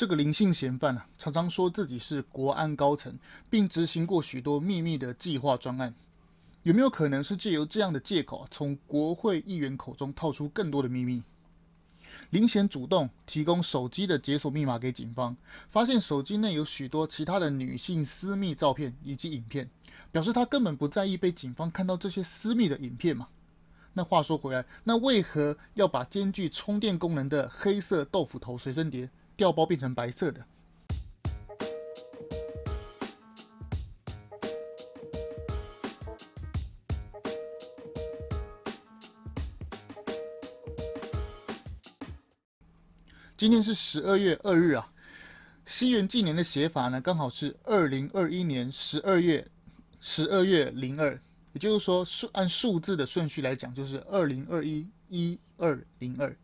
[0.00, 3.18] 这个林姓嫌犯啊，常常说自己是国安高层，
[3.50, 5.94] 并执行过许多秘密的计划专案。
[6.62, 11.22] 有没有可能是借由这样的借口，从国会议员口中套出更多的秘密？
[12.30, 15.36] 林嫌主动提供手机的解锁密码给警方，
[15.68, 19.68] 发现手机内有许多其他的女性私密照片以及影片，
[20.10, 23.28] 表示他根本不在意被警方看到这些私密的影片嘛？
[23.92, 29.10] 那话说回来，那为何要把兼具充电功能的黑色豆腐头随身碟
[29.40, 30.44] 掉包变成白色的？
[43.34, 44.86] 今天是十二月二日啊，
[45.64, 49.42] 西元纪年的写法呢，刚好是二零二一年十二月
[50.02, 51.18] 十二月零二，
[51.54, 56.36] 也就是说数按数字的顺序来讲，就是二零二一一二零二，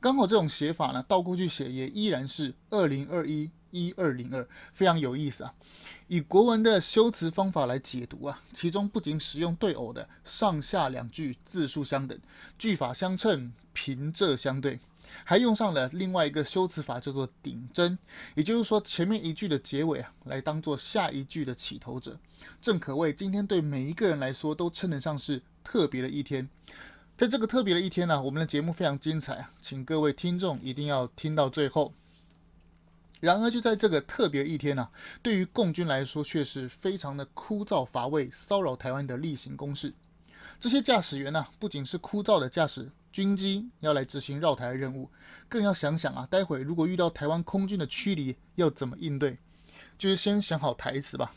[0.00, 5.54] 刚好这种写法呢，倒过去写也依然是二零二一一二零二，非常有意思啊。
[6.08, 12.18] 以国文的修辞方法来解读啊，其中不仅使用对偶的上下两句字数相等，
[12.58, 14.78] 句法相称，平仄相对。
[15.22, 17.96] 还用上了另外一个修辞法，叫做顶针，
[18.34, 22.18] 也就是说前面一句的结尾啊，来当做下一句的起头者，
[22.60, 26.48] 正可谓今天对每一个人来说都称得上是特别的一天。
[27.16, 31.92] 在这个特别的一天呢、我们的节目非常精彩啊，请各位听众一定要听到最后。
[33.20, 34.88] 然而就在这个特别一天呢、
[35.22, 39.94] 对于共军来说却是非常的枯燥乏味，骚扰台湾的例行公事。
[40.58, 42.90] 这些驾驶员呢、不仅是枯燥的驾驶。
[43.12, 45.08] 军机要来执行绕台的任务，
[45.48, 49.38] 更要想想啊，待会如果遇到台湾空军的驱离，要怎么应对？
[49.96, 51.32] 就是先想好台词吧。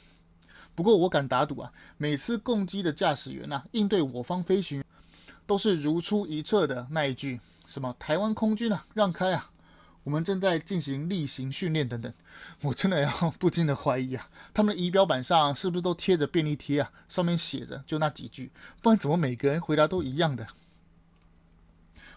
[0.73, 4.83] 不过我敢打赌啊，每次共机的驾驶员呢、应对我方飞行，
[5.47, 9.49] 都是如出一辙的那一句：什么台湾空军啊，让开啊，
[10.03, 12.13] 我们正在进行例行训练等等。
[12.61, 13.09] 我真的要
[13.39, 16.91] 不禁的怀疑啊，他们的仪表板上是不是都贴着便利贴啊？
[17.09, 20.45] 上面写着就那几句，不然怎么每个人回答都一样的？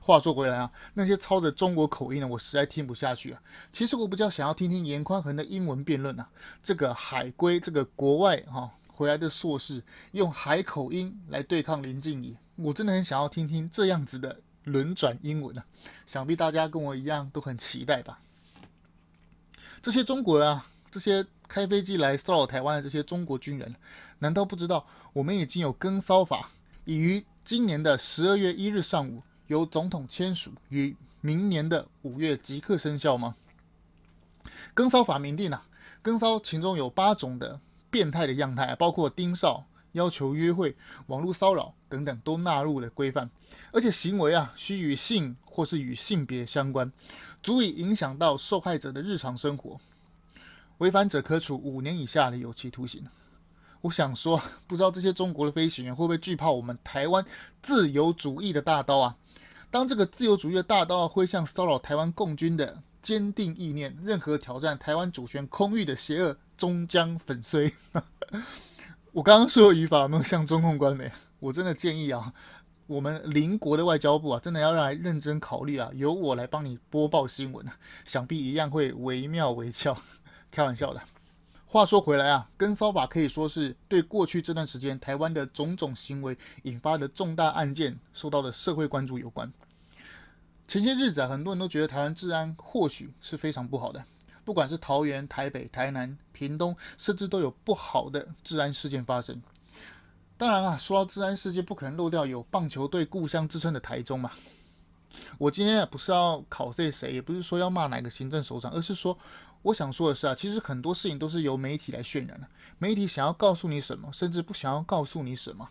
[0.03, 3.41] 话说回来啊，那些操着中国口音的，我实在听不下去啊。
[3.73, 6.29] 其实我比较想要听听严宽恒的英文辩论啊。
[6.63, 15.65] 这个海归，这个国外哈、啊、回来的硕士，用海口音来对抗林静怡，我真的很想要听听这样子的轮转英文啊。
[16.07, 18.21] 想必大家跟我一样都很期待吧。
[19.81, 23.75] 这些中国人啊，这些开飞机来骚扰台湾的这些中国军人，
[24.19, 26.51] 难道不知道我们已经有跟骚法，
[26.85, 29.23] 已于今年的十二月一日上午。
[29.47, 33.35] 由总统签署，于明年的五月即刻生效吗？
[34.75, 35.67] 跟骚法明定啊，
[36.03, 37.59] 跟骚其中有八种的
[37.91, 43.29] 变态的样态，包括盯梢、要求约会、网络骚扰等等，都纳入了规范。
[43.73, 46.91] 而且行为啊，需与性或是与性别相关，
[47.43, 49.81] 足以影响到受害者的日常生活。
[50.79, 53.05] 违反者可处五年以下的有期徒刑。
[53.83, 57.25] 我想说，不知道这些中国的飞行员会不会惧怕我们台湾
[57.63, 59.17] 自由主义的大刀啊？
[59.71, 67.73] 当这个自由主义的大刀挥向骚扰台湾共军的坚定意念，任何挑战台湾主权空域的邪恶终将粉碎。
[69.13, 71.11] 我刚刚说的语法有没有像中共官媒？
[71.39, 72.35] 我真的建议啊，
[72.87, 77.67] 我们邻国的外交部啊，真的要来认真考虑啊，由我来帮你播报新闻，
[78.05, 79.97] 想必一样会惟妙惟肖。
[80.53, 81.01] 开玩笑的。
[81.65, 89.51] 话说回来啊，跟骚法可以说是对过去这段时间台湾的种种行为引发的重大案件受到的社会关注有关。
[90.69, 94.05] 前些日子啊，很多人都觉得台湾治安或许是非常不好的，
[94.51, 99.41] 不管是桃园、台北、台南、屏东，甚至都有不好的治安事件发生。
[100.37, 104.33] 当然啊，说到治安事件，不可能漏掉有棒球队故乡之称的台中嘛。
[105.39, 109.17] 我今天不是要考这谁，也不是说要骂哪个行政首长，而是说。
[109.63, 112.49] 我想说的是啊，其实很多事情都是由媒体来渲染的。
[112.79, 115.69] 媒体想要告诉你什么，甚至不想要告诉你什么。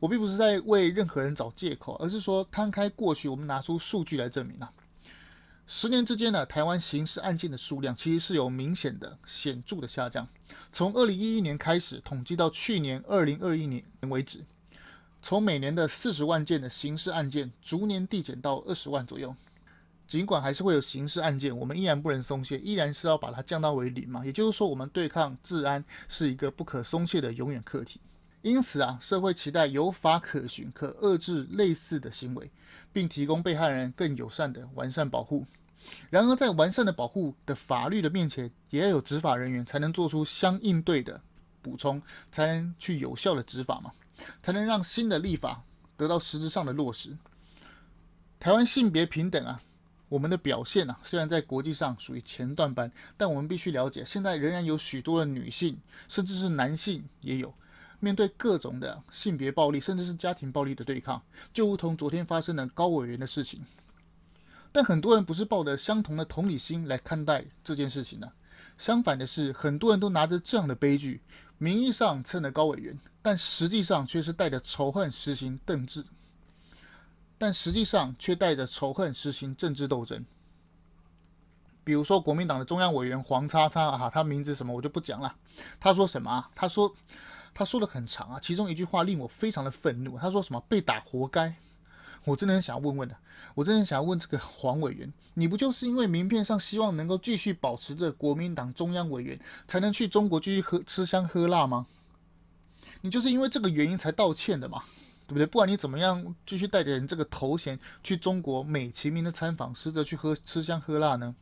[0.00, 4.70] 我并不是在为任何人找借口，而是说摊开过去，我们拿出数据来证明啊。
[5.72, 10.26] 十年之间呢，台湾刑事案件的数量其实是有明显的、显著的下降。
[10.72, 14.44] 从二零一一年开始统计到去年二零二一年为止，
[15.22, 19.32] 从每年的四十万件的刑事案件，逐年递减到二十万左右。
[20.08, 24.26] 尽管还是会有刑事案件，我们依然不能松懈，依然是要把它降到为零嘛。
[24.26, 28.00] 也就是说，我们对抗治安是一个不可松懈的永远课题。
[28.42, 32.50] 因此啊，社会期待有法可循，可遏制类似的行为，
[32.92, 35.46] 并提供被害人更友善的完善保护。
[36.10, 41.20] 然而，在完善的保护的法律的面前，也要有执法人员才能做出相应对的
[41.62, 42.00] 补充，
[42.30, 43.92] 才能去有效的执法嘛，
[44.42, 45.62] 才能让新的立法
[45.96, 47.16] 得到实质上的落实。
[48.38, 49.60] 台湾性别平等啊。
[50.10, 55.78] 我们的表现啊，虽然在国际上属于前段班，但我们必须了解，现在仍然有许多的女性，
[56.08, 57.54] 甚至是男性也有
[58.00, 61.22] 面对各种的性别暴力，甚至是家庭暴力的对抗，
[61.52, 63.60] 就如同昨天发生的高委员的事情。
[64.72, 68.32] 但很多人不是抱着相同的同理心来看待这件事情的，
[68.78, 71.20] 相反的是，很多人都拿着这样的悲剧，
[71.58, 76.04] 名义上称了高委员，但实际上却是带着仇恨实行政治。
[77.36, 80.24] 但实际上却带着仇恨实行政治斗争。
[81.82, 85.34] 比如说，国民党的中央委员黄叉叉啊，他名字什么我就不讲了。
[85.80, 86.50] 他说什么啊？
[86.54, 86.94] 他说，
[87.54, 90.18] 他说的很长啊，其中一句话令我非常的愤怒。
[90.18, 90.60] 他说什么？
[90.68, 91.56] 被打活该。
[92.24, 93.16] 我真的很想要问问的，
[93.54, 101.86] 我真的很想要问这个黄委员，你不就是因为名片上希望能够继续保持着国民党中央委员，才能去中国继续喝吃香喝辣吗？
[103.00, 104.84] 你就是因为这个原因才道歉的嘛？
[105.26, 105.46] 对不对？
[105.46, 111.34] 不管你怎么样，继续带着你这个头衔去中国美其名的参访，实则去喝吃香喝辣呢？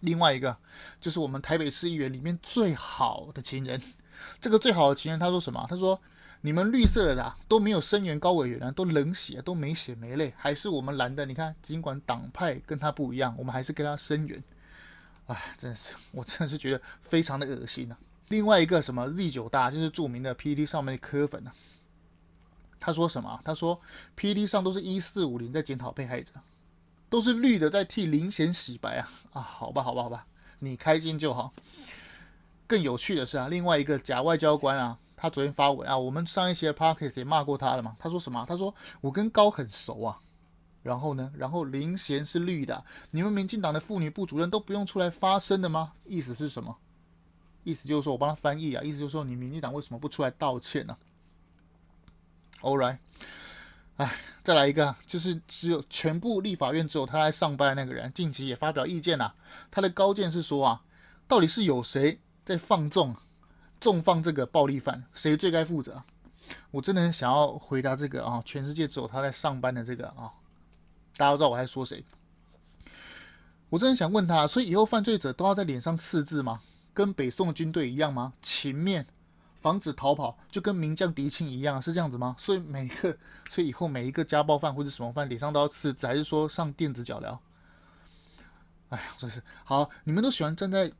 [0.00, 0.56] 另外一个
[1.00, 3.82] 就是我们台北市议员里面最好的情人，
[4.38, 5.66] 这个最好的情人他说什么？
[5.68, 5.98] 他说
[6.46, 14.44] ：“你们绿色的啊都没有声援高委员啊，都冷血，都没血没泪，还是我们蓝的，你看，尽管党派跟他不一样，我们还是跟他声援。”
[15.26, 17.96] 哎，真是， 我真的是觉得非常的恶心啊！
[18.28, 21.54] 另外一个什么 Z 九大，就是著名的 pt 上面的柯粉啊。
[22.78, 23.40] 他说什么？
[23.42, 23.80] 他说
[24.14, 26.34] pt 上都是一四五零在检讨被害者，
[27.08, 29.08] 都是绿的在替林贤洗白啊！
[29.32, 30.26] 啊，好吧，好吧，好吧，
[30.58, 31.54] 你开心就好。
[32.66, 37.96] 更有趣的是啊，另外一个假外交官啊，他昨天发文啊，我们上一期的 Podcast 也骂过他了嘛。
[37.98, 38.44] 他说什么？
[38.46, 40.20] 他说我跟高很熟啊。
[40.82, 41.32] 然后呢？
[41.34, 45.94] 然后林贤是绿的，你们民进党的妇女部主任都不用出来发声的吗？
[46.04, 46.76] 意思是什么？
[47.62, 50.94] 意思就是说我帮他翻译啊，意思就是说你民进党为什么不出来道歉呢
[52.60, 52.98] ？All right，
[53.96, 59.34] 哎，再来一个，就是只有全部立法院只有他来上班的那个人，近期也发表意见了、啊。
[59.70, 60.82] 他的高见是说啊，
[61.26, 63.16] 到底是有谁在放纵、
[63.84, 66.02] 纵放这个暴力犯，谁最该负责？
[66.70, 70.32] 我真的很想要回答这个啊，全世界只有他在上班的这个啊，
[71.18, 72.02] 大家都知道我在说谁？
[73.68, 76.62] 我真的想问他，所以以后犯罪者都要在脸上刺字吗？
[76.94, 78.32] 跟北宋军队一样吗？
[78.40, 79.06] 情面？
[79.60, 82.34] 防止逃跑，就跟名将狄青一样，是这样子吗？
[82.38, 83.14] 所以每个，
[83.50, 87.38] 所以以后每一个家暴犯或者什么犯脸上都要刺字，还是说上电子脚镣？
[88.88, 89.90] 哎呀，真是好！
[90.04, 90.90] 你们都喜欢站在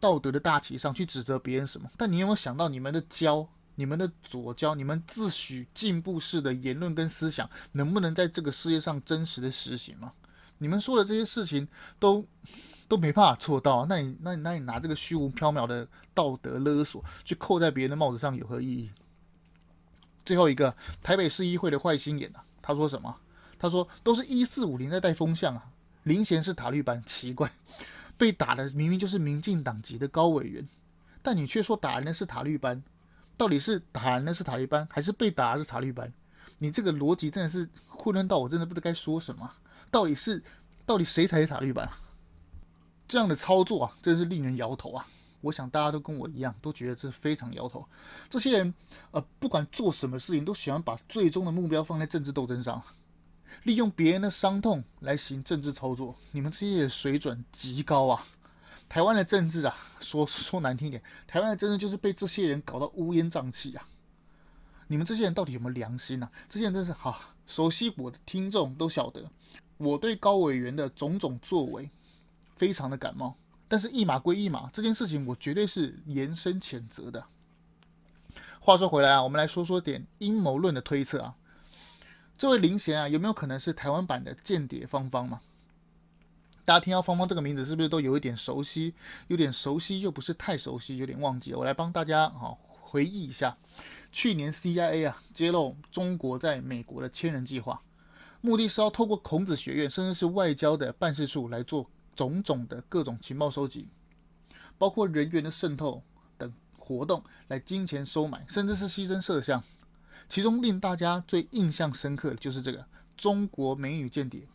[0.00, 1.88] 道德的大旗上去指责别人什么？
[1.96, 10.12] 但你有没有想到，你们的教、你们的左胶、你们自诩进步式的言论跟思想，能不能在这个世界上真实的实行吗？
[10.58, 11.68] 你们说的这些事情
[11.98, 12.26] 都。
[12.90, 18.90] 都没办法做到，那你那你那你拿这个虚无缥缈的道德勒索去扣在别人的帽子上有何意义？
[20.24, 23.16] 最后一个台北市议会的坏心眼啊，他说什么？
[23.60, 25.70] 他说都是一四五零在带风向啊，
[26.02, 27.48] 林贤是塔绿班，奇怪，
[28.20, 30.68] 被打的明明就是民进党籍的高委员，
[31.22, 32.82] 但你却说打人的是塔利班，
[33.38, 36.12] 到底是打人的是塔利班，还是被打的是塔利班？
[36.58, 39.50] 你这个逻辑真的是混乱到我真的不知道该说什么，
[39.90, 40.44] 到底是
[40.84, 41.88] 到底谁才是塔利班？
[43.08, 45.06] 这样的操作啊，真是令人摇头啊！
[45.40, 47.88] 我想大家都跟我一样，都觉得这非常摇头。
[48.28, 48.74] 这些人，
[49.12, 52.82] 呃，不管做什么事情，都喜欢把最终的目标放在政治斗争上，
[53.62, 56.16] 利用别人的伤痛来行政治操作。
[56.32, 58.24] 你们这些水准极高啊！
[58.88, 63.86] 台湾的政治啊，说说难听点，台湾的政治就是被这些人搞到乌烟瘴气啊！
[64.88, 66.30] 你们这些人到底有没有良心啊？
[66.48, 69.30] 这些人真是好，熟悉我的听众都晓得，
[69.76, 71.90] 我对高委员的种种作为。
[72.56, 73.34] 非常的感冒，
[73.68, 77.24] 但是一码归一码，这件事情我绝对是严声谴责的。
[78.60, 81.34] 话说回来啊，我们来说说点阴谋论的推测啊。
[82.40, 85.42] 这位林贤啊，有没有可能是台湾版的间谍芳芳嘛？
[86.64, 88.94] 大家听到芳芳这个名字，是不是都有一点熟悉？
[89.26, 91.58] 有点熟悉又不是太熟悉，有点忘记了。
[91.58, 93.58] 我来帮大家啊回忆一下，
[94.10, 97.82] 去年 CIA 啊揭露中国在美国的千人计划，
[98.40, 101.90] 目的是要透过孔子学院，甚至是外交的办事处来做。
[102.16, 103.86] 种种的各种情报收集，
[104.78, 106.02] 包括人员的渗透
[106.36, 109.62] 等活动，来金钱收买，甚至是牺牲色相。
[110.30, 114.46] 其中令大家最印象深刻的就是这个中国美女间谍，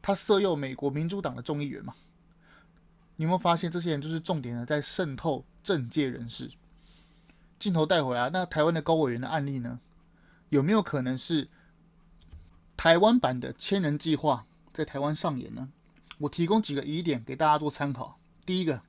[0.00, 1.94] 她色诱美国民主党的众议员嘛。
[3.16, 6.50] 你有没有发现这些人就是重点的在渗透政界人士？
[7.58, 9.78] 镜头带回来，那台湾的高委员的案例呢？
[10.48, 11.46] 有没有可能是
[12.74, 15.68] 台湾版的千人计划在台湾上演呢？
[16.16, 18.18] 我提供几个疑点给大家做参考。
[18.46, 18.80] 第一个，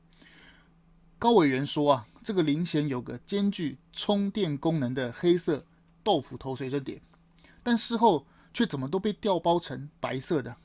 [1.20, 5.66] 高委员说啊，这个林贤有个兼具充电功能的黑色
[6.04, 7.02] 豆腐头随身碟，
[7.64, 10.56] 但事后却怎么都被调包成白色的？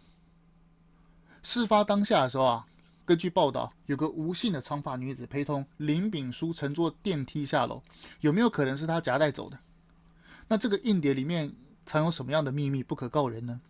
[1.43, 2.67] 事发当下的时候啊，
[3.05, 7.83] 根据报道，有个吴姓的长发女子陪同林炳书乘坐电梯下楼，
[8.21, 9.59] 有没有可能是她夹带走的？
[10.49, 13.61] 那这个硬碟里面藏有什么样的秘密不可告人呢？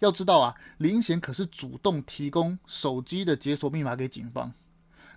[0.00, 4.52] 要知道啊，林贤可是主动提供手机的解锁密码给警方，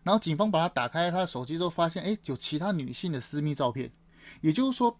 [0.03, 3.91] 然后警方把他打开他的手机之后，发现哎，有其他女性的私密照片，
[4.39, 4.97] 也就是说，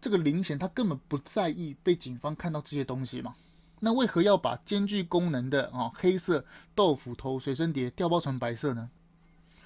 [0.00, 3.34] 这个林贤他根本不在意被警方看到这些东西嘛。
[3.80, 8.90] 那为何要把兼具功能的啊黑色豆腐头随身碟调包成白色呢？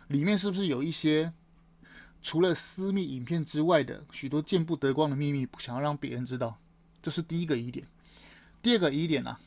[0.09, 1.33] 里面是不是有一些
[2.23, 6.59] 除了私密影片之外的许多见不得光的秘密，不想要让别人知道？
[7.03, 7.87] 这是第一个疑点。
[8.62, 9.38] 第二个疑点啊，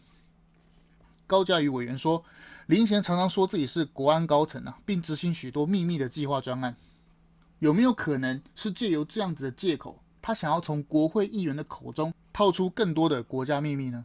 [1.25, 2.23] 高嘉瑜委员说，
[2.67, 6.75] 林贤常常说自己是国安高层啊，并执行许多秘密的计划专案，
[7.59, 14.03] 有没有可能是借由这样子的借口，他想要从国会议员的口中套出更多的国家秘密呢？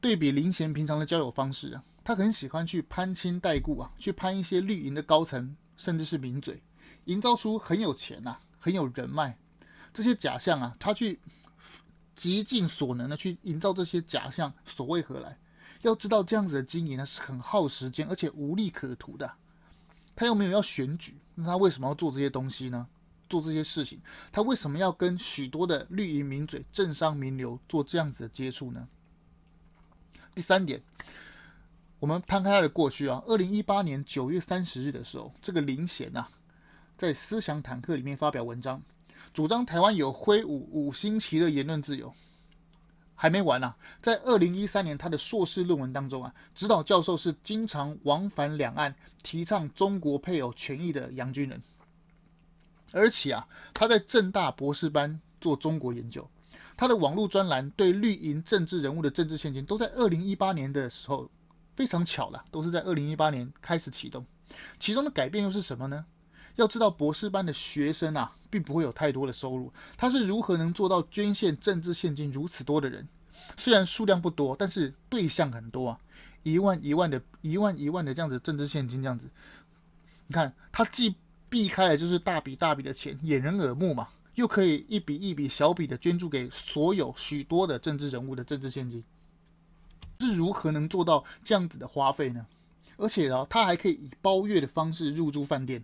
[0.00, 6.62] 对比林贤平常的交友方式啊，他很喜欢去攀亲带故啊，去攀一些绿营的高层，甚至是名嘴，
[7.06, 9.36] 营造出很有钱呐、啊，很有人脉
[9.92, 11.18] 这些假象啊，他去。
[12.14, 15.36] 极尽所能的去营造这些假象，所为何来？
[15.82, 19.28] 要知道这样子的经营呢，是很耗时间，而且无利可图的。
[20.14, 22.86] 他又没有要选举，那他为什么要做这些东西呢？
[23.28, 24.00] 做这些事情，
[24.32, 28.88] 他为什么要跟许多的绿营名嘴、政商名流做这样子的接触呢？
[30.34, 30.80] 第三点，
[31.98, 36.28] 我们摊开他的过去啊，二零一八年九月三十日的时候，这个林贤啊，
[36.96, 38.82] 在思想坦克里面发表文章。
[39.34, 42.14] 主张台湾有挥舞五星旗的言论自由，
[43.14, 51.60] 还没完呢、在二零一三年，他的硕士论文当中啊，指导教授是经常往返两岸、提倡中国配偶权益的杨军人，
[52.92, 56.28] 而且啊，他在政大博士班做中国研究，
[56.76, 61.30] 他的网络专栏对绿营政治人物的政治献金，都在二零一八年的时候，
[61.76, 64.24] 非常巧了，都是在二零一八年开始启动。
[64.80, 66.04] 其中的改变又是什么呢？
[66.56, 69.72] 要知道，博士班的学生啊，并不会有太多的收入。
[69.96, 73.06] 他是如何能做到捐献政治献金如此多的人？
[73.56, 75.98] 虽然数量不多，但是对象很多啊，
[76.42, 79.30] 一万一万的，一万一万的这样子政治献金这样子。
[80.26, 81.14] 你看，他既
[81.48, 89.02] 避开了就是大笔大笔的钱，掩人耳目嘛，又可以一笔一笔小笔的捐助给所有许多的政治人物的政治献金，
[90.20, 92.46] 是如何能做到这样子的花费呢？
[92.96, 95.82] 而且啊，他还可以以包月的方式入住饭店。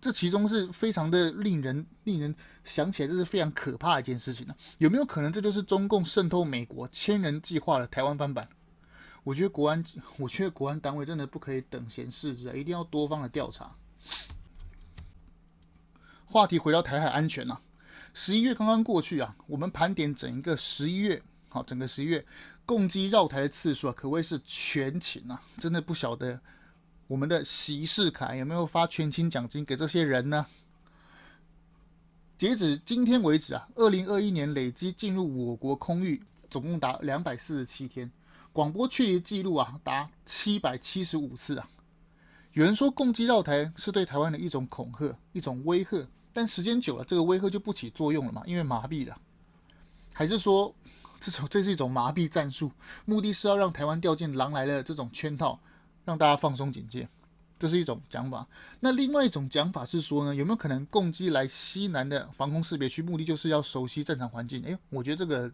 [0.00, 8.48] 这其中是非常的令人令人想起来，这是非常可怕的一件事情呢、有没有可能这就是中共渗透美国千人计划的台湾翻版？
[9.22, 9.82] 我觉得国安，
[10.18, 13.74] 我觉得国安单位真的不可以等闲视之啊，一定要多方的调查。
[16.34, 17.60] 话题回到台海安全啊，
[18.12, 22.26] 十一月刚刚过去啊，我们盘点整一个十一月，好，整个十一月
[22.66, 26.40] 共机绕台的次数啊，可谓是全勤啊，真的不晓得。
[27.06, 30.44] 我们的习世凯有没有发全勤奖金给这些人呢？
[32.36, 38.10] 截止今天为止啊，二零二一年累计进入我国空域总共达两百四十七天，
[38.52, 41.68] 广播驱离记录啊达七百七十五次啊。
[42.54, 49.16] 有人说共机绕台是对台湾的一种恐吓、一种威吓，但时间久了，这个威吓就不起作用了嘛，因为麻痹了。
[50.12, 50.74] 还是说
[51.18, 52.70] 这种这是一种麻痹战术，
[53.06, 55.58] 目的是要让台湾掉进狼来了这种圈套？
[56.04, 57.08] 让大家放松警戒，
[57.56, 58.46] 这是一种讲法。
[58.80, 64.62] 那另外一种讲法是说呢，有没有可能共机来西南的防空识别区，目的就是要熟悉战场环境？
[64.64, 65.50] 诶，我觉得这个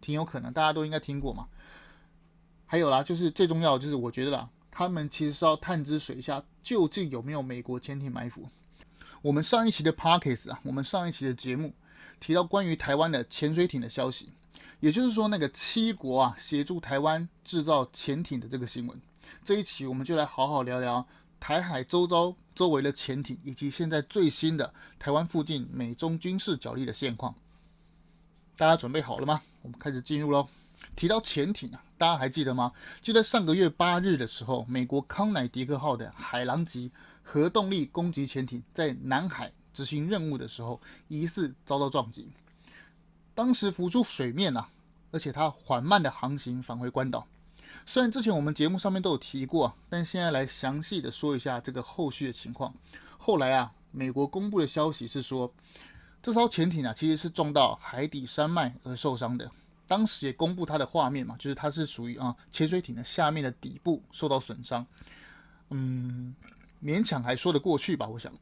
[0.00, 1.46] 挺有可能，大家都应该听过嘛。
[2.66, 8.48] 还有啦，就是最重要的就是我觉得啦，他们其实是要探知水下究竟有没有美国潜艇埋伏。
[9.22, 11.74] 我们上一期的 Podcast 啊，我们上一期的节目
[12.18, 14.32] 提到关于台湾的潜水艇的消息，
[14.80, 18.98] 也就是说那个七国啊协助台湾制造潜艇的这个新闻。
[19.44, 21.06] 这一期我们就来好好聊聊
[21.38, 27.34] 台海周遭周围的潜艇，以及现在最新的台湾附近美中军事角力的现况。
[28.56, 29.42] 大家准备好了吗？
[29.60, 30.48] 我们开始进入喽。
[30.96, 32.72] 提到潜艇啊，大家还记得吗？
[33.02, 36.90] 就在上个月八日的时候，美国康乃狄克号的海狼级
[37.22, 42.30] 核动力攻击潜艇在南海执行任务的时候，疑似遭到撞击。
[43.34, 44.68] 当时浮出水面啊，
[45.10, 47.26] 而且它缓慢的航行返回关岛。
[47.86, 52.74] 虽然之前我们节目上面都有提过，但现在来详细的说一下这个后续的情况。
[53.16, 55.52] 后来啊，美国公布的消息是说，
[56.22, 59.50] 这艘潜艇啊其实是撞到海底山脉而受伤的。
[59.86, 64.86] 当时也公布它的画面嘛，就是它是属于啊潜水艇的下面的底部受到损伤。
[65.70, 66.34] 嗯，
[66.82, 68.32] 勉强还说得过去吧，我想。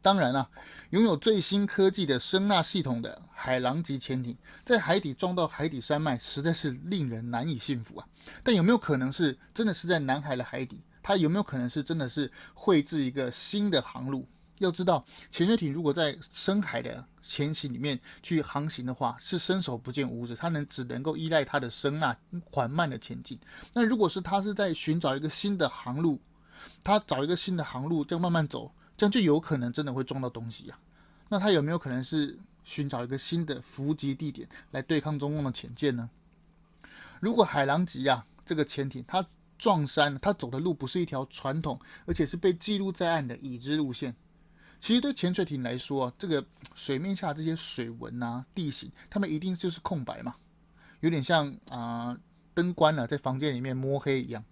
[0.00, 0.48] 当然啊，
[0.90, 8.06] 拥有最新科技的声纳系统的海狼级潜艇，在海底撞到海底山脉，实在是令人难以信服啊。
[8.44, 10.80] 但有没有可能是真的是在南海的海底？
[11.02, 14.26] 它有没有可能是真的是绘制一个新的航路？
[14.58, 22.16] 要知道，潜水艇如果在深海的潜行里面去航行的话，是伸手不见五指，它能只能够依赖它的声纳
[22.50, 23.38] 缓慢的前进。
[23.72, 26.20] 那如果是它是在寻找一个新的航路，
[26.82, 30.78] 他找一个新的航路，这样慢慢走，这样就有可能真的会撞到东西啊。
[31.28, 36.08] 那他有没有可能是寻找一个新的伏击地点来对抗中共的潜舰呢？
[37.20, 39.26] 如果海狼级啊这个潜艇它
[39.58, 44.14] 撞山，它走的路不是一条传统，而且是被记录在案的已知路线。
[44.80, 50.36] 其实对潜水艇来说，这个水面下这些水纹啊、地形，它们一定就是空白嘛，
[51.00, 52.16] 有点像啊、
[52.54, 54.44] 灯关了，在房间里面摸黑一样，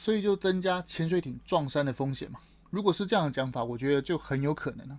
[0.00, 2.40] 所以就增加潜水艇撞山的风险嘛。
[2.70, 4.98] 如果是这样的讲法，我觉得就很有可能了。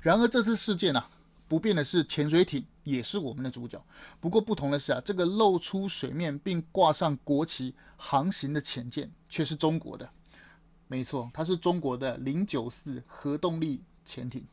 [0.00, 1.10] 然而这次事件啊，
[1.48, 3.84] 不变的是潜水艇也是我们的主角。
[4.20, 10.08] 不过不同的是啊，这个露出水面并挂上国旗航行的潜舰却是中国的。
[10.86, 14.46] 没错，它是中国的零九四核动力潜艇。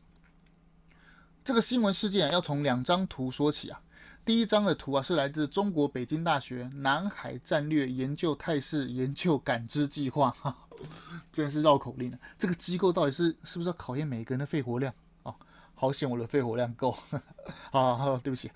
[1.44, 3.80] 这个新闻事件要从两张图说起啊。
[4.24, 10.56] 第一张的图啊，是来自中国北京大学南海战略研究态势研究感知计划，哈，
[11.32, 12.18] 真是绕口令啊。
[12.38, 15.34] 这个机构到底是是不是要考验每个人的肺活量啊？
[15.74, 16.96] 好险我的肺活量够。
[17.72, 18.50] 好，好，对不起。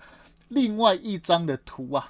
[0.49, 2.09] 另外一张的图啊。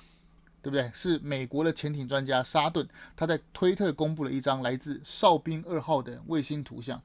[0.61, 0.89] 对不对？
[0.95, 6.99] 是美国的潜艇专家沙顿，他在推特公布了一张来自哨兵二号的卫星图像。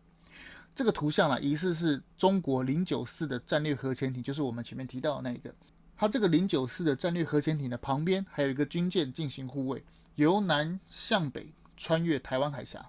[0.75, 5.55] 这个图像呢，疑似是中国零九四的战略核潜艇，就是我们前面提到的那个。
[6.01, 12.89] 它这个零九四的战略核潜艇的旁边还有一个军舰进行护卫，由南向北穿越台湾海峡。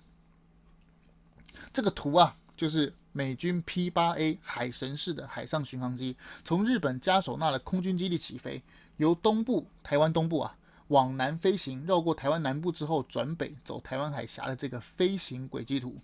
[1.73, 6.15] 这个图啊，就是美军 P 八 A 海神式的海上巡航机
[6.45, 8.63] 从日本嘉手纳的空军基地起飞，
[8.95, 10.55] 由东部台湾东部啊。
[10.87, 15.97] 往南飞行，绕过台湾南部之后转北走台湾海峡的这个飞行轨迹图，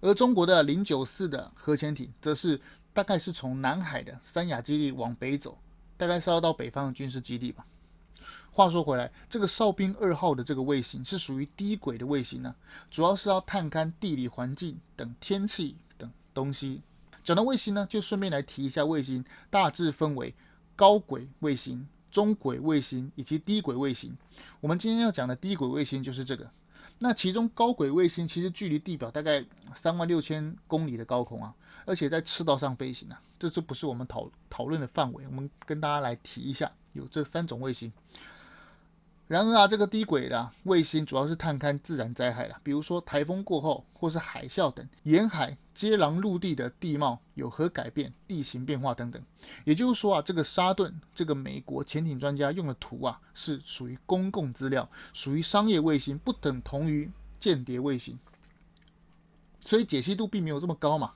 [0.00, 2.60] 而中国的零九四的核潜艇则是
[2.92, 5.58] 大概是从南海的三亚基地往北走，
[6.02, 7.64] 大概是要到北方的军事基地吧。
[8.50, 12.52] 话说回来，这个哨兵二号的这个卫星是属于低轨的卫星呢，
[12.90, 16.82] 主要是要探勘地理环境等天气等东西。
[17.22, 20.34] 讲到卫星呢，就顺便来提一下卫星，大致分为
[20.74, 21.86] 高轨卫星。
[22.10, 24.12] 中轨卫星以及低轨卫星，
[24.60, 26.50] 我们今天要讲的低轨卫星就是这个。
[26.98, 29.42] 那其中高轨卫星其实距离地表大概
[29.74, 35.26] 三万六千公里的高空啊，而且在赤道上飞行啊，这这不是我们讨讨论的范围。
[35.26, 37.92] 我们跟大家来提一下，有这三种卫星。
[39.28, 49.22] 然而啊，这个低轨的卫星主要是探勘自然灾害的，比如说台风过后或是海啸等，沿海接壤陆地的地貌有何改变、地形变化等等。
[49.64, 58.18] 也就是说啊，这个沙顿这个美国潜艇专家用的图啊，是属于公共资料，属于商业卫星，不等同于间谍卫星，
[59.64, 61.14] 所以解析度并没有这么高嘛。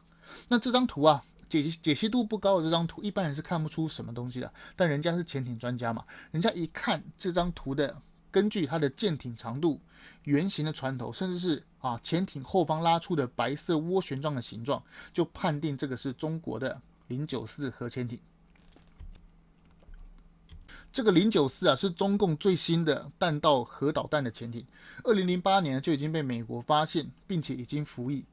[0.49, 4.53] 那这张图啊，解析解析度不高的这张图，一般人是看不出什么东西的。
[4.75, 8.01] 但人家是潜艇专家嘛，人家一看这张图的。
[8.29, 9.81] 根据它的舰艇长度、
[10.25, 18.21] 圆形的船头，甚至是啊潜艇后方拉出的白色涡旋状的形状，就判定这个是中国的零九四核潜艇。
[20.93, 24.67] 这个零九四啊是中共最新的弹道核导弹的潜艇，
[25.03, 28.27] 二零零八年就已经被美国发现，并且已经服役。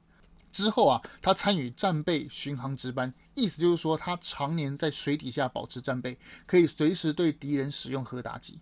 [0.54, 8.62] 之后啊，他参与战备巡航值班，意思就是说他常年在水底下保持战备，可以随时对敌人使用核打击。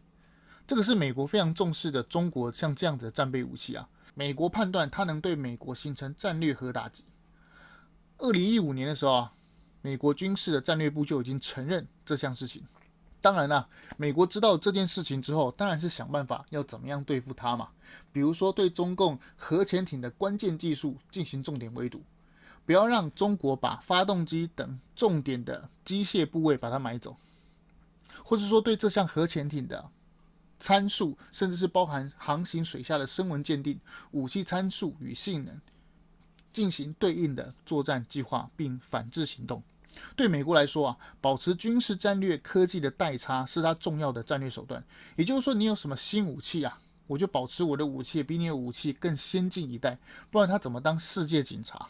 [0.66, 3.88] 这个是美国非常重视的中国像这样子的战备武器啊。
[4.14, 7.04] 美国判断它能对美国形成战略核打击。
[8.18, 9.34] 二零一五年的时候啊，
[9.82, 12.64] 美国军事的战略部就已经承认这项事情。
[13.22, 17.70] 当然啦，美国知道这件事情之后，当然是想办法要怎么样对付它嘛。
[18.12, 22.02] 比如说对中共核潜艇的关键技术进行重点围堵，
[22.66, 27.16] 不要让中国把发动机等重点的机械部位把它买走，
[28.24, 29.90] 或者说对这项核潜艇的。
[30.64, 33.80] 参数，甚至是包含航行水下的声纹鉴定、
[34.12, 35.60] 武器参数与性能，
[36.54, 39.64] 进行对应的作战计划，并反制行动。
[40.16, 44.84] 对美国来说啊，保持军事战略科技的代差是它重要的战略手段。
[45.16, 49.98] 也就是说，你有什么新武器啊，我就保持我的武器比你的武器更先进一代，
[50.30, 51.88] 不然他怎么当世界警察？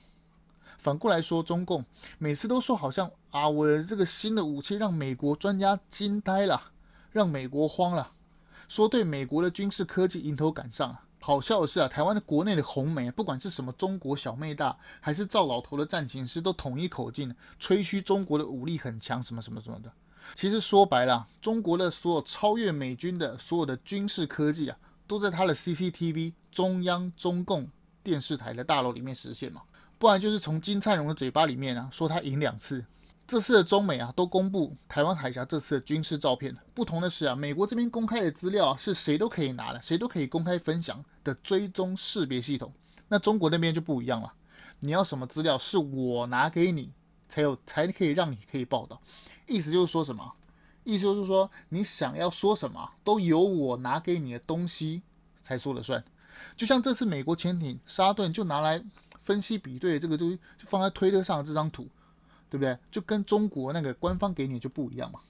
[0.77, 1.85] 反过来说，中共
[2.17, 6.71] 每次都说好像啊，我的这个新的武器让美国专家惊呆了，
[7.11, 8.11] 让美国慌了。
[8.67, 19.91] 说对美国的军事科技迎头赶上啊，好笑的是啊，台湾的国内的红媒，不管是什么中国小妹大，还是赵老头的战情师，都统一口径吹嘘中国的武力很强，什么什么什么的。
[20.33, 27.69] 其实说白了，中国的所有超越美军的所有的军事科技啊，都在他的 CCTV 中央中共
[28.01, 29.61] 电视台的大楼里面实现嘛。
[29.99, 32.83] 不然就是从金灿荣的嘴巴里面啊，说他赢两次。
[33.31, 36.53] 这次的中美啊，都公布台湾海峡这次的军事照片。
[36.73, 42.73] 不同的是啊，美国这边公开的资料啊，是谁都可以拿的，谁都可以公开分享的追踪识别系统。
[43.07, 44.33] 那中国那边就不一样了，
[44.81, 46.93] 你要什么资料，是我拿给你
[47.29, 49.01] 才有，才可以让你可以报道。
[49.47, 50.33] 意思就是说什么？
[50.83, 55.03] 意思就是说，你想要说什么，都由我拿给你的东西
[55.41, 56.03] 才说了算。
[56.57, 58.83] 就像这次美国潜艇沙顿就拿来
[59.21, 61.87] 分析比对这个东西，就放在推特上的这张图。
[62.51, 62.77] 对不对？
[62.91, 65.21] 就跟中国那个官方给你就不一样嘛。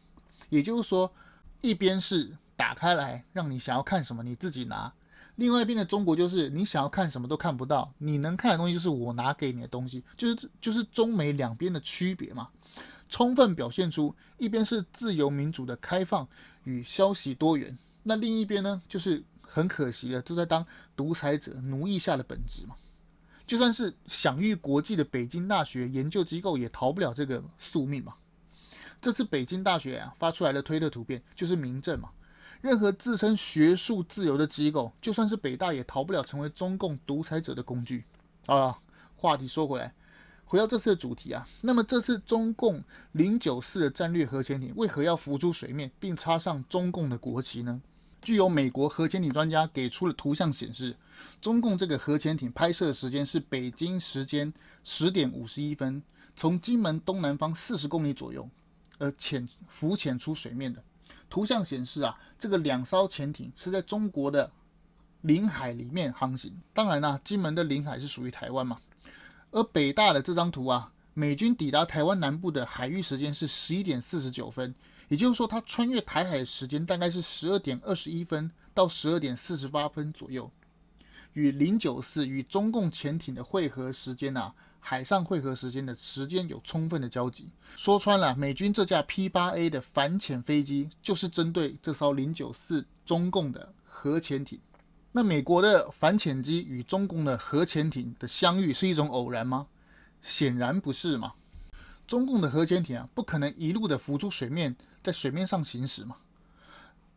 [0.49, 1.13] 也就是说，
[1.61, 4.91] 一边是打开来让你想要看什么你自己拿，
[5.35, 12.49] 另外一边的中国就是你想要看什么都看不到，你能看的东西就是我拿给你的东西，就是就是中美两边的区别嘛。
[13.07, 16.27] 充分表现出一边是自由民主的开放
[16.63, 22.75] 与消息多元，那另一边呢，就是很可惜的都在当独裁者奴役下的本质嘛。
[23.45, 28.13] 就算是享誉国际的北京大学研究机构，也逃不了这个宿命嘛。
[29.01, 32.09] 这次北京大学啊发出来的推特图片就是明证嘛。
[32.61, 38.03] 任何自称学术自由的机构，就算是北大，也逃不了成为中共独裁者的工具。
[38.45, 38.77] 好了，
[39.15, 39.91] 话题说回来，
[40.45, 47.81] 回到这次的主题啊，那么这次中共零九四的战略核潜艇为何要浮出水面，并插上中共的国旗呢？
[48.21, 50.95] 具有美国核潜艇专家给出的图像显示，
[51.41, 54.53] 中共这个核潜艇拍摄的时间是北京时间
[54.83, 56.01] 十点五十一分，
[56.35, 58.49] 从金门东南方四十公里左右，
[58.97, 60.83] 而潜浮潜出水面的。
[61.29, 64.51] 图像显示啊，这个两艘潜艇是在中国的
[65.21, 66.53] 领海里面航行。
[66.73, 68.77] 当然啦、金门的领海是属于台湾嘛。
[69.51, 74.75] 而北大的这张图啊，美军抵达台湾南部的海域时间是十一点四十九分。
[75.07, 80.49] 也就是说，它穿越台海的时间大概是十二点二十一分到十二点四十八分左右，
[81.33, 87.49] 与零九四与中共潜艇的会合时间啊，海上会合时间的时间有充分的交集。
[87.75, 94.59] 说穿了，美军这架 P 八 A 的反潜飞机就是针对这艘零九四中共的核潜艇。
[95.11, 99.67] 那美国的反潜机与中共的核潜艇的相遇是一种偶然吗？
[100.21, 101.33] 显然不是嘛。
[102.07, 104.75] 中共的核潜艇啊，不可能一路的浮出水面。
[105.03, 106.17] 在水面上行驶嘛？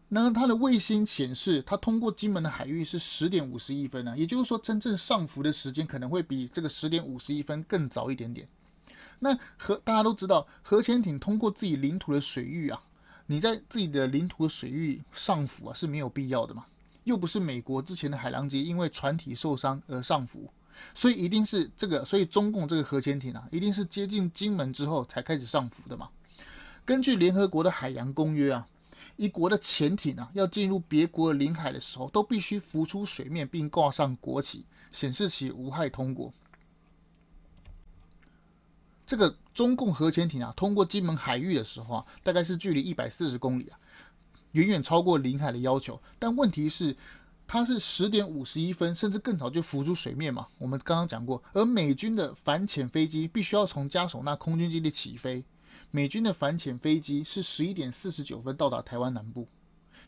[0.09, 8.47] 那它的卫星显示，它通过金门的海域是十点五十一分啊，也就是说，真正上浮的时间可能会比这个十点五十一分更早一点点。
[9.19, 12.81] 那核大家都知道，核潜艇通过自己领土的水域啊，
[13.27, 16.67] 你在自己的领土的水域上浮啊是没有必要的嘛，
[17.05, 20.49] 又不是美国之前的海狼级因为船体受伤而上浮，
[20.95, 26.09] 所以一定是这个，所以中共这个核潜艇啊，一定是接近金门之后才开始上浮的嘛。
[26.85, 28.67] 根据联合国的海洋公约啊，
[29.17, 36.33] 一国的潜艇啊要进入别国领海的时候，都必须浮出水面并挂上国旗，显示其无害通过。
[39.07, 43.79] 这个中共核潜艇啊通过金门海域的时候啊，大概是距离一百四十公里啊，
[44.53, 46.01] 远远超过领海的要求。
[46.19, 46.97] 但问题是，
[47.47, 50.49] 它是十点五十一分，甚至更早就浮出水面嘛。
[50.59, 55.45] 我们刚刚讲过，而美军的反潜飞机必须要从嘉手纳空军基地起飞。
[55.95, 59.47] 美军的反潜飞机是十一点四十九分到达台湾南部。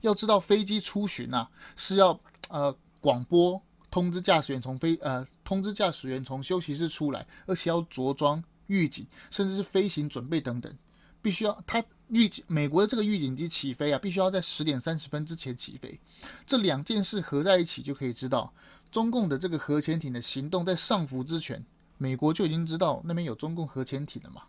[0.01, 2.19] 要知道，飞机出巡啊是要
[2.49, 10.77] 呃广播通知驾驶员从飞呃通知驾驶员从休息室出来，而且要着装预警，甚至是飞行准备等等，
[11.23, 16.01] 必须要他预警美国的这个预警机起飞啊，必须要在十点三十分之前起飞。
[16.45, 18.53] 这两件事合在一起就可以知道，
[18.91, 21.65] 中共的这个核潜艇的行动在上浮之前，
[21.97, 24.43] 美国就已经知道那边有中共核潜艇了嘛。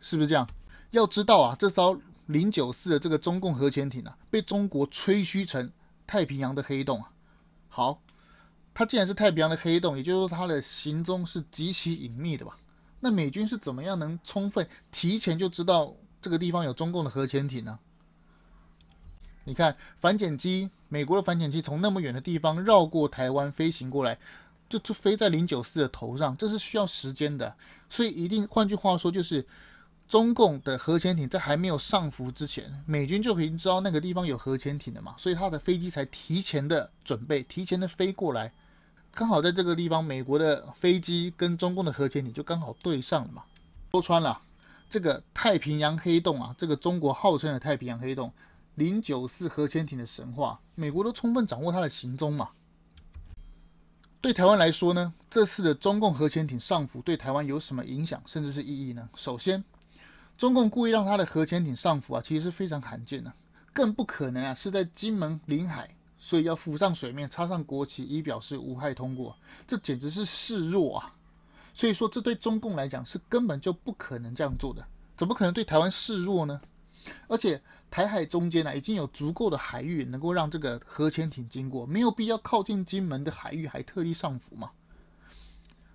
[0.00, 0.48] 是不是这样？
[0.92, 5.70] 要知道啊，这艘零九四的这个中共核潜艇啊，被中国吹嘘成
[6.06, 7.10] 太平洋的黑洞啊。
[7.68, 8.00] 好，
[8.72, 12.56] 它既然是太平洋的黑洞，也就是说它的行踪是极其隐秘的吧？
[13.00, 17.78] 那美军是怎么样能充分提前就知道这个地方有中共的核潜艇呢？
[19.44, 24.18] 你看反潜机，美国的反潜机从那么远的地方绕过台湾飞行过来，
[24.68, 27.54] 就就飞在零九四的头上，这是需要时间的。
[27.90, 29.44] 所以一定，换句话说就是。
[30.08, 38.52] 中共的核潜艇在还没有上浮之前，美军就已经知道那个地方有核潜艇了嘛，所以他的飞机才提前的准备，提前的飞过来，
[39.12, 43.42] 刚好在这个地方，美国的飞机跟中共的核潜艇就刚好对上了嘛。
[43.90, 44.40] 说穿了，
[44.88, 48.32] 这个太平洋黑洞啊，这个中国号称的太平洋黑洞，
[48.76, 52.50] 零九四核潜艇的神话，美国都充分掌握它的行踪嘛。
[54.20, 59.08] 对台湾来说呢，这次的中共核潜艇上浮对台湾有什么影响，甚至是意义呢？
[59.14, 59.64] 首先，
[60.36, 63.32] 中共故意让他的核潜艇上浮啊，其实是非常罕见的，
[63.72, 71.14] 更不可能啊是在金门领海，所以要浮上水面，插上国旗以表示无害通过，这简直是示弱啊！
[71.72, 76.60] 所以说，这对中共来讲是根本就不可能这样做的，怎么可能对台湾示弱呢？
[77.28, 77.60] 而且。
[77.88, 84.72] 台海中间呢、已经有足够的海域能够让这个核潜艇经过，没有必要靠近金门的海域还特地上浮嘛。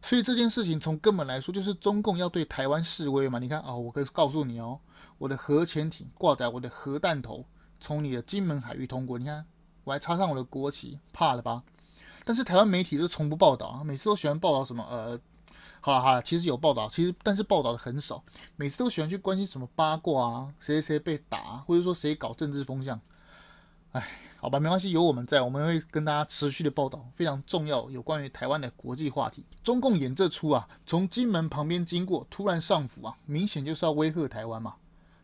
[0.01, 3.39] 所以这件事情从根本来说，就是中共要对台湾示威嘛。
[3.39, 4.79] 你看啊、我可以告诉你哦，
[5.17, 7.45] 我的核潜艇挂载我的核弹头，
[7.79, 9.19] 从你的金门海域通过。
[9.19, 9.45] 你看，
[9.83, 11.63] 我还插上我的国旗，怕了吧？
[12.25, 15.19] 但是台湾媒体都从不报道啊，每次都喜欢报道什么呃。
[15.83, 18.23] 好了好了，其实有报道，其实但是报道的很少，
[18.55, 22.99] 每次都喜欢去关心什么八卦啊，谁谁谁被打，或者说谁搞政治风向。
[23.91, 24.07] 哎，
[24.43, 29.45] 好吧，没关系，有我们在，我们会跟大家持续的报道非常重要有关于台湾的国际话题。
[29.63, 34.73] 中共演这出啊，从金门旁边经过，突然上浮啊，明显就是要威吓台湾嘛。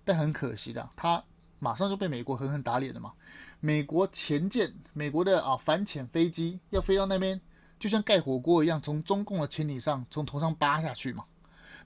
[0.05, 1.23] 但很可惜的，他
[1.57, 3.11] 马上就被美国狠狠打脸了嘛。
[3.59, 7.41] 美国潜舰，美国的啊反潜飞机要飞到那边。
[7.79, 11.23] 就像盖火锅一样，从中共的潜艇上从头上扒下去嘛。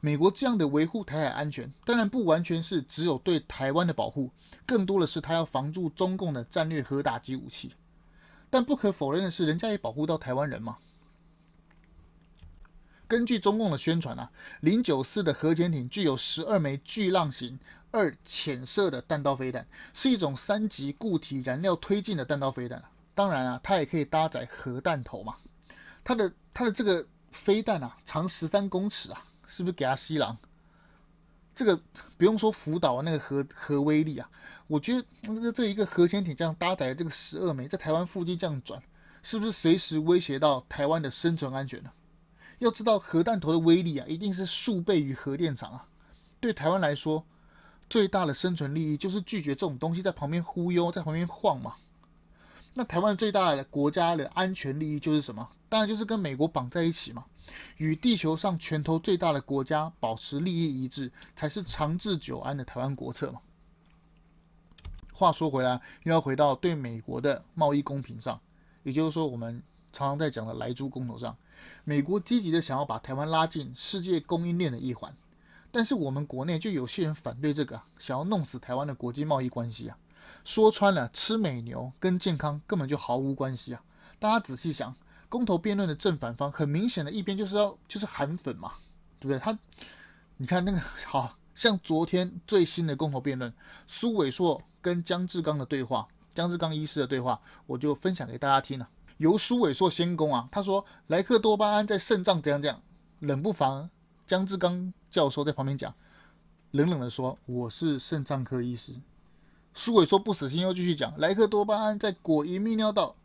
[0.02, 4.32] 美国这样的维护台海安全，当然不完全是只有对台湾的保护，
[4.66, 7.74] 更多的是他要防住中共的战略核打击武器。
[8.50, 10.78] 但不可否认的是，人家也保护到台湾人嘛。
[13.08, 17.60] 根据中共的宣传啊，零九四的核潜艇具有十二枚巨浪型
[17.92, 22.84] 二潜射的弹道飞弹，是一种三级固体燃料推进的弹道飞弹。
[23.14, 25.36] 当然啊，它也可以搭载核弹头嘛。
[26.04, 30.38] 它的它的这个飞弹啊，长十三公尺啊，是不是给他吸狼？
[31.54, 31.78] 这个
[32.18, 34.30] 不用说福岛那个核核威力啊，
[34.68, 38.82] 我觉得这这一个核潜艇这样搭载这个十二枚，在台湾附近这样转，
[39.22, 41.92] 是不是随时威胁到台湾的生存安全呢？
[42.60, 45.86] 要知道核弹头的威力啊，一定是数倍于核电厂啊。
[46.40, 47.26] 对台湾来说，
[47.90, 51.76] 最大的生存利益就是拒绝这种东西在旁边忽悠，在旁边晃嘛。
[52.74, 55.50] 那台湾最大的国家的安全利益就是什么？
[55.68, 57.26] 当然就是跟美国绑在一起嘛，
[57.78, 63.42] 与地球上拳头最大的国家保持利益一致，才是长治久安的台湾国策嘛。
[65.14, 68.40] 话说回来，又要回到对美国的贸易公平上，
[68.84, 69.62] 也就是说，我们
[69.94, 71.38] 常常在讲的莱猪公投上，
[71.84, 75.16] 美国积极的想要把台湾拉进世界供应链的一环，
[75.72, 79.98] 但是我们国内就有些人反对这个，想要弄死台湾的国际贸易关系啊。
[80.44, 83.84] 说穿了，吃美牛跟健康根本就毫无关系啊！
[84.18, 84.96] 大家仔细想，
[85.32, 88.74] 公投辩论的正反方，很明显的一边就是要就是韩粉嘛，
[89.18, 89.40] 对不对？
[89.40, 89.58] 他，
[90.36, 93.54] 你看那个， 好像昨天最新的公投辩论，
[93.88, 98.90] 苏伟硕跟江志刚的对话，江志刚医师的对话，我就分享给大家听了。
[99.20, 102.82] 由苏伟硕先攻啊，他说莱克多巴胺在肾脏怎样怎样，
[103.20, 103.90] 冷不防
[104.28, 105.96] 江志刚教授在旁边讲，
[106.72, 108.96] 冷冷的说：“我是肾脏科医师。”
[109.74, 113.16] 苏伟硕不死心，又继续讲莱克多巴胺在果蝇泌尿道。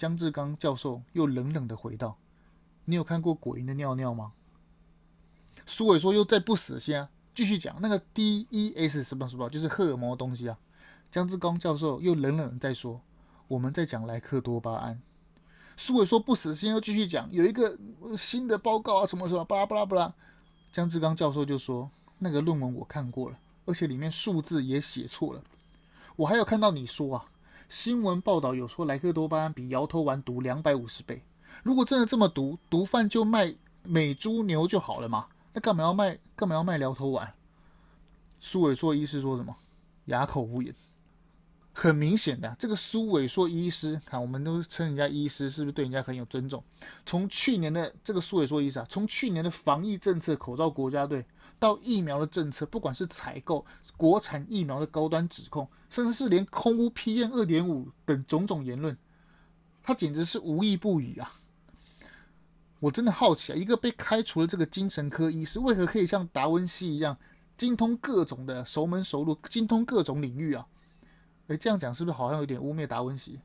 [0.00, 2.16] 江志刚教授又冷冷的回道
[2.86, 4.32] ：“你有看过果蝇的尿尿吗？”
[5.66, 10.58] 苏伟说又再不死心啊，继续讲那个 DES 什么什么，就是荷尔蒙的东西啊。
[11.10, 13.02] 江志刚教授又冷冷的在说
[13.46, 14.98] ：“我们在讲莱克多巴胺。”
[15.76, 17.76] 苏伟说不死心，又继续讲有一个
[18.16, 20.14] 新的报告啊，什么什么巴拉巴拉巴拉。
[20.72, 25.44] 江志刚教授就说：“那个论文我看过了，而且里面数字也写错了。”
[26.16, 27.26] 我还有看到你说啊，
[27.70, 31.22] 新闻报道有说莱克多巴胺比摇头丸毒两百五十倍。
[31.62, 33.54] 如果真的这么毒，毒贩就卖
[33.84, 35.28] 美猪牛就好了嘛？
[35.52, 36.18] 那干嘛要卖？
[36.34, 37.32] 干嘛要卖摇头丸？
[38.40, 39.54] 苏伟硕医师说什么？
[40.06, 40.74] 哑口无言。
[41.72, 46.64] 很明显的，这个苏伟硕医师，看我们都称人家医师，是不是对人家很有尊重？
[47.06, 51.24] 从去年的这个苏伟硕医师啊，从去年的防疫政策，口罩国家队。
[51.60, 53.64] 到疫苗的政策，不管是采购
[53.96, 58.96] 国产疫苗的高端指控，甚至是连空污 PM 二点五等种种言论，
[59.82, 61.34] 他简直是无一不语啊！
[62.80, 67.16] 我真的好奇啊，一个被开除了这个精神科医师，为何可以像达文西一样
[67.58, 70.66] 精通各种的熟门熟路，精通各种领域啊？
[71.48, 73.40] 诶，这样讲是不是好像有点污蔑达文西？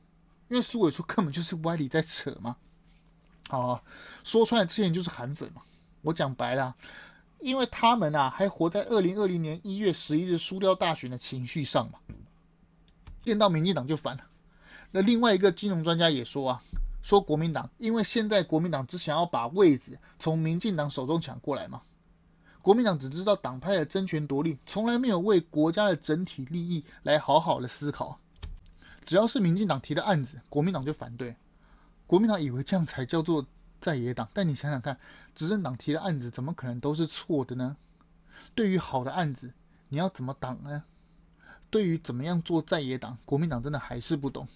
[0.47, 2.55] 因为苏伟说根本就是歪理在扯嘛！
[3.49, 3.83] 啊，
[4.23, 5.61] 说出来之前就是韩粉嘛！
[6.01, 6.75] 我讲白了。
[7.45, 11.99] 因为他们啊，还活在二零二零年一月十一日输掉大选的情绪上嘛，
[13.21, 14.23] 见到民进党就烦了。
[14.89, 16.63] 那另外一个金融专家也说啊，
[17.03, 21.83] 说国民党因为现在国民党只想要把位子从民进党手中抢过来嘛，
[22.63, 28.19] 国民党只知道党派的争权夺利，从来没有为国家的整体利益来好好的思考。
[29.05, 31.35] 只要是民进党提的案子，国民党就反对。
[32.07, 33.45] 国民党以为这样才叫做
[33.79, 34.97] 在野党，但你想想看，
[35.35, 37.75] 执政党提的案子怎么可能都是错的呢？
[38.55, 39.53] 对于好的案子，
[39.89, 40.83] 你要怎么挡呢？
[41.69, 44.47] 对于怎么样做在野党，国民党真的还是不懂。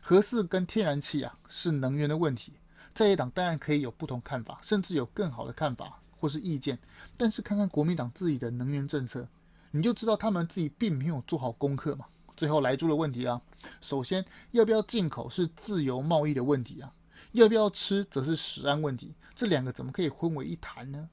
[0.00, 2.52] 核四跟天然气啊，是能源的问题，
[2.94, 6.78] 在野党当然可以有不同看法，甚至有更好的看法或是意见。
[7.16, 9.26] 但是看看国民党自己的能源政策，
[9.72, 12.06] 你就知道他们自己并没有做好功课嘛。
[12.36, 13.40] 最后来住的问题啊，
[13.80, 16.92] 首先要不要进口是自由贸易的问题啊，
[17.32, 21.08] 要不要吃则是食安问题，这两个怎么可以混为一谈呢？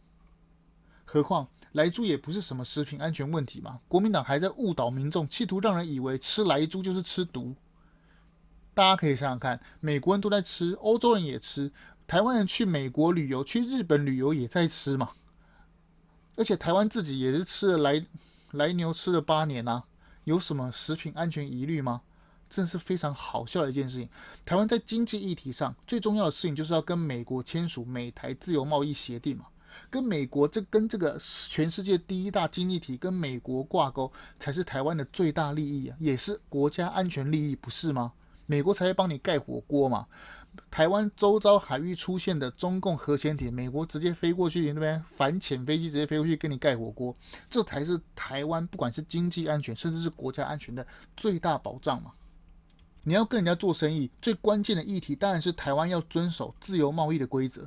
[1.05, 7.55] 何况莱猪也不是什么食品安全问题嘛，国民党还在误导民众，企图让人以为吃莱猪就是吃毒。
[8.73, 11.71] 大家可以想想看，美国人都在吃，欧洲人也吃，
[12.05, 15.11] 台湾人去美国旅游、去日本旅游也在吃嘛。
[16.35, 18.05] 而且台湾自己也是吃了莱
[18.51, 19.83] 莱牛吃了八年呐、啊，
[20.25, 22.01] 有什么食品安全疑虑吗？
[22.49, 24.09] 真是非常好笑的一件事情。
[24.45, 29.45] 台湾在经济议题上最重要的事情就是要跟美国签署美台自由贸易协定嘛，
[29.89, 31.17] 跟美国这跟这个
[31.49, 38.13] 全世界第一大经济体跟美国挂钩，才是台湾的最大利益啊，也是国家安全利益，不是吗？
[38.45, 40.07] 美国才会帮你盖火锅嘛？
[40.71, 47.15] 台湾周遭海域出现的中共核潜艇，美国直接飞过去那边反潜飞机直接飞过去跟你盖火锅，
[47.47, 52.11] 这才是台湾不管是经济安全，甚至是国家安全的最大保障嘛。
[53.07, 57.65] 你要跟人家做生意，最关键的议题当然是台湾要遵守自由贸易的规则。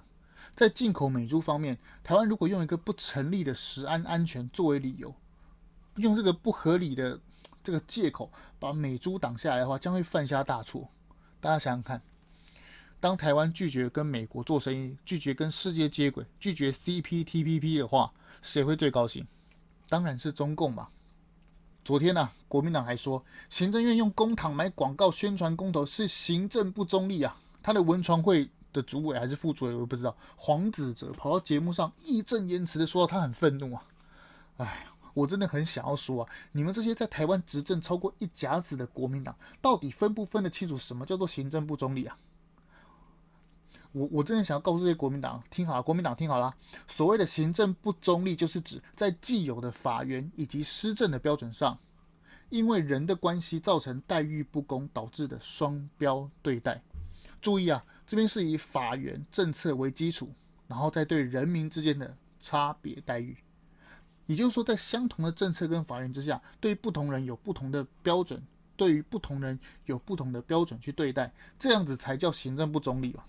[0.54, 5.14] 在进口美猪方面，台湾如果用一个不成立的食安安全作为理由，
[5.96, 7.18] 用这个不合理的。
[7.64, 10.90] 这个借口把美猪挡下来的话，将会犯下大错。
[11.40, 12.02] 大家想想看，
[13.00, 19.26] 当台湾拒绝跟美国做生意，拒绝跟世界接轨，拒绝 CPTPP 的话，谁会最高兴？
[19.88, 20.88] 当然是中共嘛。
[21.84, 27.36] 昨天呢、啊，国民党还说，行政院用公帑买广告宣传公投是行政不中立啊。
[27.62, 30.16] 他的文传会的主委还是副主委，我不知道。
[30.36, 33.84] 黄子哲跑到节目上义正言辞的说，他很愤怒啊。
[34.58, 34.86] 哎。
[35.12, 42.16] 我真的很想要说啊，你们这些在台湾执政超过一甲子的国民党，到底分不分得清楚什么叫做行政不中立啊？
[43.92, 46.54] 我我真的想要告诉这些国民党，听好了，国民党听好了，
[46.86, 51.76] 所谓的行政不中立，就是指在既有的法源以及施政的标准上，
[52.50, 56.82] 因为人的关系造成待遇不公导致的双标对待。
[57.40, 60.32] 注意啊，这边是以法源政策为基础，
[60.68, 63.36] 然后再对人民之间的差别待遇。
[64.26, 68.40] 也就是说，在相同的政策跟法源之下，对于不同人有不同的标准，
[68.76, 73.26] 对于不同人有不同的标准去对待，这样子才叫行政不中立吧？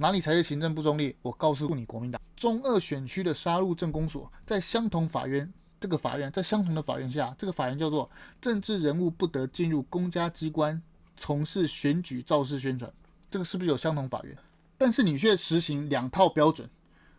[0.00, 1.14] 哪里才是行政不中立？
[1.22, 8.08] 我告诉你，国民党中二选区的杀戮镇公所在相同法院，这个法院在相同的法院下，这个法院叫做
[8.40, 10.80] 政治人物不得进入公家机关
[11.16, 12.88] 从事选举造势宣传，
[13.28, 14.38] 这个是不是有相同法院？
[14.76, 16.70] 但是你却实行两套标准。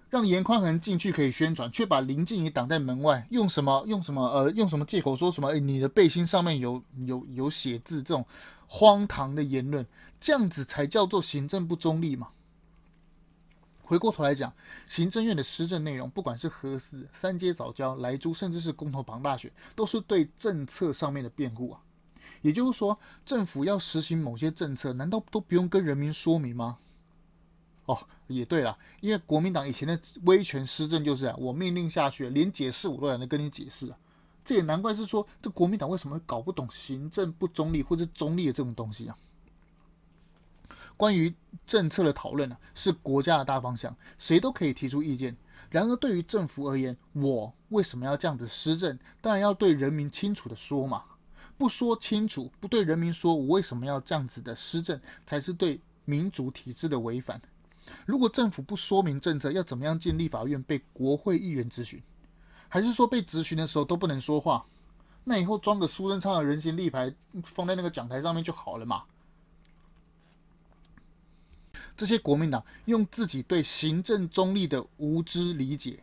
[0.10, 5.50] 让严宽恒进去可以宣传，却把林静怡挡在门外，用什么用什么呃用什么借口说什么？
[5.50, 8.26] 诶，你的背心上面有有有写字，这种
[8.66, 9.86] 荒唐的言论，
[10.20, 12.30] 这样子才叫做行政不中立嘛？
[13.90, 14.54] 回过头来讲，
[14.88, 21.82] 行政院的施政内容，不管是核四、三阶早教、莱猪，甚至是公投绑大选，都是对政策上面的辩护啊。
[22.44, 26.78] 也就是说，政府要实行某些政策，难道都不用跟人民说明吗？
[27.88, 27.98] 哦，
[28.28, 33.98] 也对了，因为国民党以前的威权施政就是啊，我命令下去，连解释我都懒得跟你解释啊。
[34.46, 39.18] 这也难怪是说，这国民党为什么搞不懂行政不中立或者中立的这种东西啊？
[41.00, 41.34] 关于
[41.66, 45.34] 政策的讨论呢，是国家的大方向，谁都可以提出意见。
[45.70, 49.00] 然而对于政府而言，我为什么要这样子施政？
[49.22, 51.06] 当然要对人民清楚的说嘛。
[51.58, 57.42] 不说清楚，不对人民说我为什么要这样子的施政，才是对民主体制的违反。
[58.06, 62.04] 如果政府不说明政策，要怎么样进立法院被国会议员质询？
[62.68, 64.66] 还是说被质询的时候都不能说话？
[65.24, 69.06] 那以后装个苏贞昌的人形立牌放在那个讲台上面就好了嘛？
[72.00, 76.02] 这些国民党用自己对行政中立的无知理解，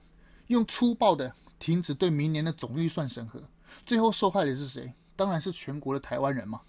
[0.49, 3.43] 用粗暴的停止对明年的总预算审核，
[3.87, 4.93] 最后受害的是谁？
[5.17, 6.61] 当然是全国的台湾人嘛！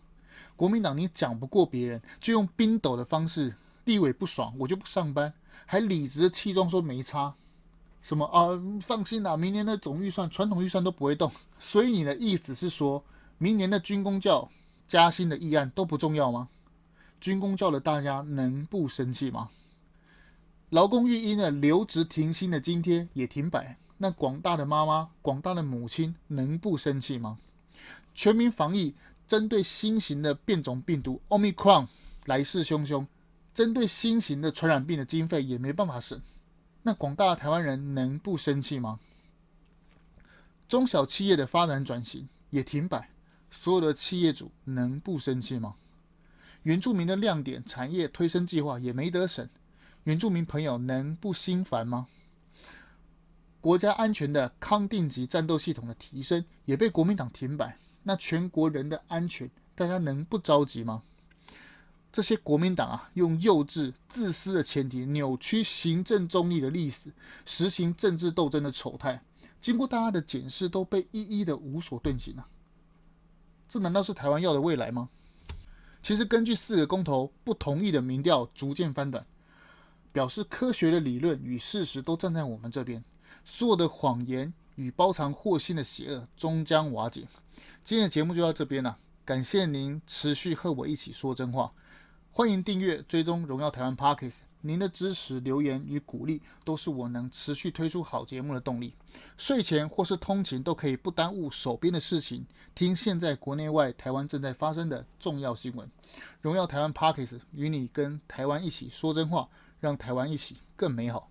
[0.56, 3.54] 国民党你讲不过别人，就用冰斗的方式。
[3.84, 5.34] 立委不爽，我就不上班，
[5.66, 7.36] 还理直气壮说没差，
[8.02, 8.48] 什么啊？
[8.80, 11.30] 放心啦，明年的总预算、传统预算都不会动。
[11.60, 13.04] 所以你的意思是说，
[13.38, 14.50] 明年的军公教
[14.88, 16.48] 加薪的议案都不重要吗？
[17.20, 19.50] 军公教的大家能不生气吗？
[20.70, 27.38] 劳工育婴的留职停薪的津贴也停摆，那广大的妈妈、广大的母亲能不生气吗？
[28.14, 28.94] 全民防疫
[29.28, 31.88] 针对新型的变种病毒 Omicron
[32.26, 33.06] 来势汹汹，
[33.54, 36.22] 针对新型的传染病的经费也没办法省，
[36.84, 39.00] 那广大的台湾人能不生气吗？
[40.68, 43.10] 中小企业的发展转型也停摆，
[43.50, 45.76] 所有的企业主能不生气吗？
[46.68, 49.48] 原住民的亮点产业推升计划也没得省，
[50.04, 52.08] 原住民朋友能不心烦吗？
[53.62, 61.04] 国家安全的康定级战斗系统的提升也被国民党停摆，那全国人的安全，大家能不着急吗？
[62.12, 67.14] 这些国民党啊，用幼稚、自私的前提，扭曲行政中立的历史，
[67.46, 69.24] 实行政治斗争的丑态。
[69.62, 72.46] 经过大家的检视，都被一一的无所遁形啊！
[73.70, 75.08] 这难道是台湾要的未来吗？
[76.02, 79.26] 其实，根据四个公投不同意的民调逐渐翻转，
[80.14, 83.04] 表示科学的理论与事实都站在我们这边，
[83.44, 87.28] 所有的谎言与包藏祸心的邪恶终将瓦解。
[87.84, 91.74] 今天的节目就到这边了，感谢您持续和我一起说真话，
[92.32, 94.47] 欢迎订阅追踪荣耀台湾 Podcast。
[94.62, 98.94] 您的支持、留言与鼓励，都是我能持续推出好节目的动力。
[99.38, 102.46] 睡前或是通勤，都可以不耽误手边的事情，
[102.76, 105.90] 听现在国内外台湾正在发生的重要新闻。
[106.42, 109.48] 荣耀台湾 Podcast 与你跟台湾一起说真话，
[109.80, 111.30] 让台湾一起更美好。